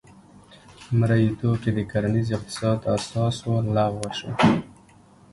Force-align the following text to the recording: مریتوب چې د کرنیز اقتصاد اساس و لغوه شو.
مریتوب 0.99 1.55
چې 1.63 1.69
د 1.77 1.79
کرنیز 1.91 2.27
اقتصاد 2.37 2.79
اساس 2.95 3.35
و 3.49 3.53
لغوه 3.75 4.09
شو. 4.17 4.29